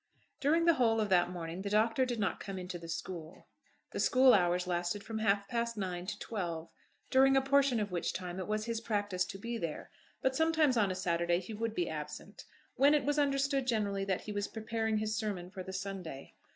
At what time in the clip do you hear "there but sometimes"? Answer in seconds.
9.59-10.75